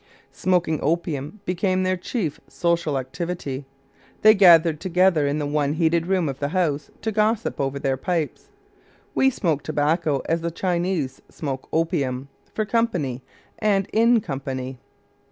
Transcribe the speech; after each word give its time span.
Smoking 0.31 0.79
opium 0.81 1.41
became 1.45 1.83
their 1.83 1.95
chief 1.95 2.41
social 2.47 2.97
activity; 2.97 3.67
they 4.23 4.33
gathered 4.33 4.79
together 4.79 5.27
in 5.27 5.37
the 5.37 5.45
one 5.45 5.73
heated 5.73 6.07
room 6.07 6.27
of 6.27 6.39
the 6.39 6.47
house 6.47 6.89
to 7.03 7.11
gossip 7.11 7.61
over 7.61 7.77
their 7.77 7.97
pipes. 7.97 8.49
We 9.13 9.29
smoke 9.29 9.61
tobacco 9.61 10.23
as 10.25 10.41
the 10.41 10.49
Chinese 10.49 11.21
smoke 11.29 11.69
opium, 11.71 12.29
"for 12.51 12.65
company" 12.65 13.21
and 13.59 13.87
in 13.93 14.21
company. 14.21 14.79